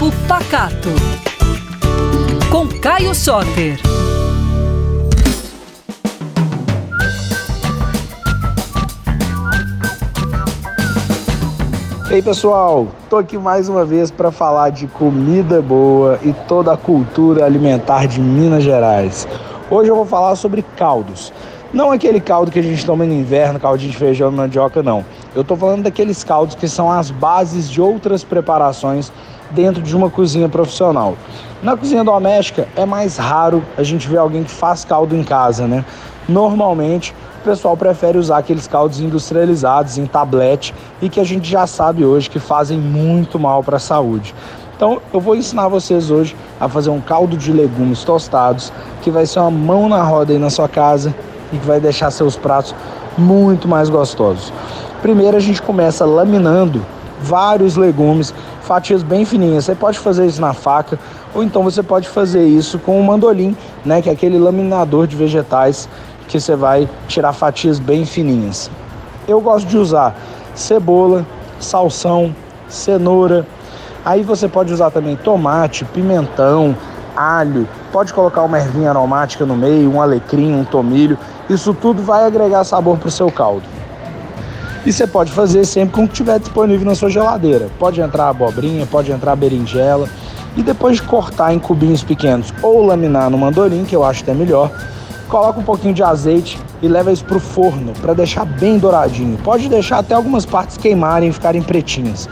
Papo 0.00 0.12
Pacato. 0.26 0.88
Com 2.50 2.66
Caio 2.80 3.14
Soter. 3.14 3.78
Ei 12.10 12.22
pessoal, 12.22 12.88
tô 13.10 13.18
aqui 13.18 13.36
mais 13.36 13.68
uma 13.68 13.84
vez 13.84 14.10
para 14.10 14.30
falar 14.30 14.70
de 14.70 14.86
comida 14.86 15.60
boa 15.60 16.18
e 16.22 16.32
toda 16.48 16.72
a 16.72 16.78
cultura 16.78 17.44
alimentar 17.44 18.06
de 18.06 18.22
Minas 18.22 18.64
Gerais. 18.64 19.28
Hoje 19.70 19.90
eu 19.90 19.96
vou 19.96 20.06
falar 20.06 20.34
sobre 20.34 20.62
caldos. 20.78 21.30
Não 21.74 21.92
aquele 21.92 22.20
caldo 22.20 22.50
que 22.50 22.58
a 22.58 22.62
gente 22.62 22.86
toma 22.86 23.04
no 23.04 23.12
inverno, 23.12 23.60
caldinho 23.60 23.92
de 23.92 23.98
feijão 23.98 24.32
e 24.32 24.34
mandioca, 24.34 24.82
não. 24.82 25.04
Eu 25.36 25.44
tô 25.44 25.54
falando 25.56 25.82
daqueles 25.82 26.24
caldos 26.24 26.54
que 26.54 26.66
são 26.66 26.90
as 26.90 27.10
bases 27.10 27.70
de 27.70 27.82
outras 27.82 28.24
preparações 28.24 29.12
dentro 29.50 29.82
de 29.82 29.96
uma 29.96 30.10
cozinha 30.10 30.48
profissional. 30.48 31.16
Na 31.62 31.76
cozinha 31.76 32.02
doméstica 32.02 32.66
é 32.74 32.86
mais 32.86 33.16
raro 33.16 33.62
a 33.76 33.82
gente 33.82 34.08
ver 34.08 34.18
alguém 34.18 34.44
que 34.44 34.50
faz 34.50 34.84
caldo 34.84 35.14
em 35.14 35.22
casa, 35.22 35.66
né? 35.66 35.84
Normalmente 36.28 37.14
o 37.40 37.44
pessoal 37.44 37.76
prefere 37.76 38.18
usar 38.18 38.38
aqueles 38.38 38.66
caldos 38.66 39.00
industrializados 39.00 39.98
em 39.98 40.06
tablete 40.06 40.74
e 41.00 41.08
que 41.08 41.18
a 41.18 41.24
gente 41.24 41.50
já 41.50 41.66
sabe 41.66 42.04
hoje 42.04 42.28
que 42.28 42.38
fazem 42.38 42.78
muito 42.78 43.38
mal 43.38 43.62
para 43.62 43.76
a 43.76 43.80
saúde. 43.80 44.34
Então 44.76 45.00
eu 45.12 45.20
vou 45.20 45.34
ensinar 45.34 45.68
vocês 45.68 46.10
hoje 46.10 46.36
a 46.58 46.68
fazer 46.68 46.90
um 46.90 47.00
caldo 47.00 47.36
de 47.36 47.52
legumes 47.52 48.04
tostados 48.04 48.72
que 49.02 49.10
vai 49.10 49.26
ser 49.26 49.40
uma 49.40 49.50
mão 49.50 49.88
na 49.88 50.02
roda 50.02 50.32
aí 50.32 50.38
na 50.38 50.50
sua 50.50 50.68
casa 50.68 51.14
e 51.52 51.58
que 51.58 51.66
vai 51.66 51.80
deixar 51.80 52.10
seus 52.10 52.36
pratos 52.36 52.74
muito 53.18 53.68
mais 53.68 53.90
gostosos. 53.90 54.52
Primeiro 55.02 55.36
a 55.36 55.40
gente 55.40 55.60
começa 55.60 56.04
laminando 56.04 56.84
vários 57.22 57.76
legumes, 57.76 58.34
fatias 58.62 59.02
bem 59.02 59.24
fininhas. 59.24 59.64
Você 59.64 59.74
pode 59.74 59.98
fazer 59.98 60.26
isso 60.26 60.40
na 60.40 60.52
faca 60.52 60.98
ou 61.34 61.42
então 61.42 61.62
você 61.62 61.82
pode 61.82 62.08
fazer 62.08 62.44
isso 62.44 62.78
com 62.78 63.00
o 63.00 63.04
mandolim, 63.04 63.56
né, 63.84 64.02
que 64.02 64.08
é 64.08 64.12
aquele 64.12 64.38
laminador 64.38 65.06
de 65.06 65.16
vegetais 65.16 65.88
que 66.26 66.40
você 66.40 66.56
vai 66.56 66.88
tirar 67.08 67.32
fatias 67.32 67.78
bem 67.78 68.04
fininhas. 68.04 68.70
Eu 69.26 69.40
gosto 69.40 69.66
de 69.66 69.76
usar 69.76 70.14
cebola, 70.54 71.26
salsão, 71.58 72.34
cenoura. 72.68 73.46
Aí 74.04 74.22
você 74.22 74.48
pode 74.48 74.72
usar 74.72 74.90
também 74.90 75.16
tomate, 75.16 75.84
pimentão, 75.84 76.74
alho, 77.16 77.68
pode 77.92 78.12
colocar 78.12 78.42
uma 78.42 78.58
ervinha 78.58 78.90
aromática 78.90 79.44
no 79.44 79.56
meio, 79.56 79.92
um 79.92 80.00
alecrim, 80.00 80.54
um 80.54 80.64
tomilho. 80.64 81.18
Isso 81.48 81.74
tudo 81.74 82.02
vai 82.02 82.24
agregar 82.24 82.64
sabor 82.64 82.96
para 82.96 83.08
o 83.08 83.10
seu 83.10 83.30
caldo. 83.30 83.79
E 84.84 84.92
você 84.92 85.06
pode 85.06 85.30
fazer 85.30 85.66
sempre 85.66 85.94
com 85.94 86.04
o 86.04 86.08
que 86.08 86.14
tiver 86.14 86.38
disponível 86.38 86.86
na 86.86 86.94
sua 86.94 87.10
geladeira. 87.10 87.68
Pode 87.78 88.00
entrar 88.00 88.30
abobrinha, 88.30 88.86
pode 88.86 89.12
entrar 89.12 89.36
berinjela. 89.36 90.08
E 90.56 90.62
depois 90.62 90.96
de 90.96 91.02
cortar 91.02 91.52
em 91.52 91.58
cubinhos 91.58 92.02
pequenos 92.02 92.52
ou 92.62 92.84
laminar 92.84 93.28
no 93.28 93.36
mandorim, 93.36 93.84
que 93.84 93.94
eu 93.94 94.02
acho 94.02 94.24
que 94.24 94.30
é 94.30 94.34
melhor, 94.34 94.70
coloca 95.28 95.60
um 95.60 95.62
pouquinho 95.62 95.92
de 95.92 96.02
azeite 96.02 96.58
e 96.80 96.88
leva 96.88 97.12
isso 97.12 97.24
para 97.26 97.36
o 97.36 97.40
forno 97.40 97.92
para 98.00 98.14
deixar 98.14 98.46
bem 98.46 98.78
douradinho. 98.78 99.36
Pode 99.44 99.68
deixar 99.68 99.98
até 99.98 100.14
algumas 100.14 100.46
partes 100.46 100.78
queimarem 100.78 101.28
e 101.28 101.32
ficarem 101.32 101.62
pretinhas. 101.62 102.26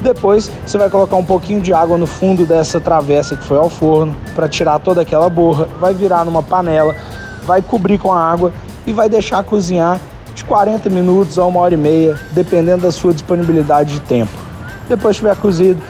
Depois 0.00 0.50
você 0.66 0.76
vai 0.76 0.90
colocar 0.90 1.16
um 1.16 1.24
pouquinho 1.24 1.62
de 1.62 1.72
água 1.72 1.96
no 1.96 2.06
fundo 2.06 2.44
dessa 2.44 2.78
travessa 2.78 3.36
que 3.36 3.44
foi 3.44 3.56
ao 3.56 3.70
forno 3.70 4.14
para 4.34 4.48
tirar 4.48 4.78
toda 4.78 5.00
aquela 5.00 5.30
borra, 5.30 5.66
vai 5.80 5.94
virar 5.94 6.26
numa 6.26 6.42
panela, 6.42 6.94
vai 7.44 7.62
cobrir 7.62 7.98
com 7.98 8.12
a 8.12 8.20
água 8.22 8.52
e 8.86 8.92
vai 8.92 9.08
deixar 9.08 9.42
cozinhar 9.42 9.98
de 10.36 10.44
40 10.44 10.90
minutos 10.90 11.38
a 11.38 11.46
uma 11.46 11.60
hora 11.60 11.72
e 11.72 11.78
meia, 11.78 12.20
dependendo 12.32 12.82
da 12.82 12.92
sua 12.92 13.14
disponibilidade 13.14 13.94
de 13.94 14.00
tempo. 14.00 14.32
Depois 14.86 15.18
que 15.18 15.26
estiver 15.26 15.40
cozido, 15.40 15.82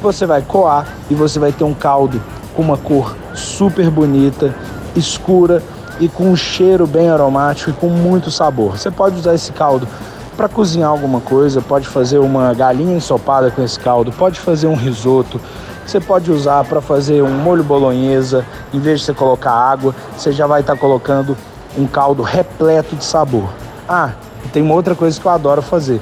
você 0.00 0.24
vai 0.24 0.40
coar 0.40 0.86
e 1.10 1.14
você 1.14 1.38
vai 1.38 1.52
ter 1.52 1.64
um 1.64 1.74
caldo 1.74 2.20
com 2.56 2.62
uma 2.62 2.78
cor 2.78 3.14
super 3.34 3.90
bonita, 3.90 4.54
escura 4.96 5.62
e 6.00 6.08
com 6.08 6.30
um 6.30 6.34
cheiro 6.34 6.86
bem 6.86 7.10
aromático 7.10 7.68
e 7.68 7.72
com 7.74 7.90
muito 7.90 8.30
sabor. 8.30 8.78
Você 8.78 8.90
pode 8.90 9.16
usar 9.16 9.34
esse 9.34 9.52
caldo 9.52 9.86
para 10.34 10.48
cozinhar 10.48 10.88
alguma 10.88 11.20
coisa, 11.20 11.60
pode 11.60 11.86
fazer 11.86 12.18
uma 12.20 12.54
galinha 12.54 12.96
ensopada 12.96 13.50
com 13.50 13.62
esse 13.62 13.78
caldo, 13.78 14.10
pode 14.12 14.40
fazer 14.40 14.66
um 14.66 14.76
risoto, 14.76 15.38
você 15.86 16.00
pode 16.00 16.32
usar 16.32 16.64
para 16.64 16.80
fazer 16.80 17.22
um 17.22 17.36
molho 17.42 17.62
bolonhesa, 17.62 18.46
em 18.72 18.80
vez 18.80 19.00
de 19.00 19.06
você 19.06 19.12
colocar 19.12 19.52
água, 19.52 19.94
você 20.16 20.32
já 20.32 20.46
vai 20.46 20.62
estar 20.62 20.72
tá 20.72 20.80
colocando 20.80 21.36
um 21.76 21.86
caldo 21.86 22.22
repleto 22.22 22.96
de 22.96 23.04
sabor. 23.04 23.50
Ah, 23.92 24.12
tem 24.52 24.62
uma 24.62 24.74
outra 24.74 24.94
coisa 24.94 25.20
que 25.20 25.26
eu 25.26 25.32
adoro 25.32 25.60
fazer. 25.60 26.00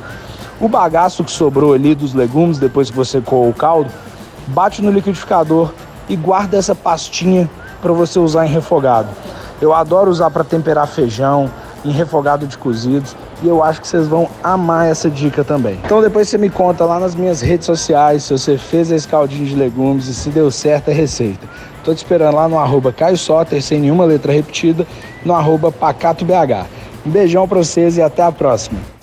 O 0.60 0.69
bagaço 0.69 1.25
que 1.25 1.31
sobrou 1.31 1.72
ali 1.72 1.94
dos 1.94 2.12
legumes 2.12 2.59
depois 2.59 2.91
que 2.91 2.97
você 2.97 3.19
coou 3.19 3.49
o 3.49 3.54
caldo, 3.54 3.91
bate 4.49 4.82
no 4.82 4.91
liquidificador 4.91 5.72
e 6.06 6.15
guarda 6.15 6.59
essa 6.59 6.75
pastinha 6.75 7.48
para 7.81 7.91
você 7.94 8.19
usar 8.19 8.44
em 8.44 8.50
refogado. 8.50 9.09
Eu 9.59 9.72
adoro 9.72 10.10
usar 10.10 10.31
para 10.31 10.44
temperar 10.44 10.87
feijão, 10.87 11.50
em 11.82 11.91
refogado 11.91 12.47
de 12.47 12.59
cozidos 12.59 13.16
e 13.43 13.48
eu 13.48 13.65
acho 13.65 13.81
que 13.81 13.88
vocês 13.88 14.06
vão 14.06 14.28
amar 14.44 14.87
essa 14.87 15.09
dica 15.09 15.43
também. 15.43 15.81
Então 15.82 16.03
depois 16.03 16.28
você 16.28 16.37
me 16.37 16.50
conta 16.50 16.84
lá 16.84 17.00
nas 17.00 17.15
minhas 17.15 17.41
redes 17.41 17.65
sociais 17.65 18.25
se 18.25 18.37
você 18.37 18.59
fez 18.59 18.91
esse 18.91 19.09
caldinho 19.09 19.47
de 19.47 19.54
legumes 19.54 20.09
e 20.09 20.15
se 20.15 20.28
deu 20.28 20.50
certo 20.50 20.91
a 20.91 20.93
receita. 20.93 21.48
Tô 21.82 21.94
te 21.94 21.98
esperando 21.98 22.34
lá 22.34 22.47
no 22.50 22.59
arroba 22.59 22.93
Caio 22.93 23.16
Soter, 23.16 23.62
sem 23.62 23.81
nenhuma 23.81 24.04
letra 24.04 24.31
repetida, 24.31 24.87
no 25.25 25.32
arroba 25.32 25.72
PacatoBH. 25.72 26.77
Um 27.09 27.11
beijão 27.11 27.49
para 27.49 27.57
vocês 27.57 27.97
e 27.97 28.03
até 28.03 28.23
a 28.23 28.31
próxima. 28.31 28.97